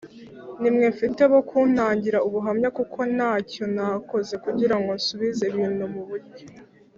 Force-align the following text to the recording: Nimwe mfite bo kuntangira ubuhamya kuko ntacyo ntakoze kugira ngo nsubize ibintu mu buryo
Nimwe 0.61 0.85
mfite 0.93 1.21
bo 1.31 1.41
kuntangira 1.49 2.17
ubuhamya 2.27 2.69
kuko 2.77 2.99
ntacyo 3.15 3.63
ntakoze 3.73 4.33
kugira 4.43 4.75
ngo 4.79 4.89
nsubize 4.97 5.43
ibintu 5.51 5.83
mu 5.93 6.01
buryo 6.09 6.45